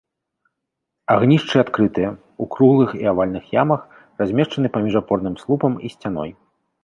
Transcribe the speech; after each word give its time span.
Агнішчы 1.15 1.55
адкрытыя, 1.63 2.09
у 2.45 2.47
круглых 2.55 2.89
і 3.01 3.11
авальных 3.13 3.45
ямах, 3.63 3.81
размешчаны 4.21 4.67
паміж 4.77 4.93
апорным 5.03 5.35
слупам 5.45 5.73
і 5.89 5.93
сцяной. 5.97 6.31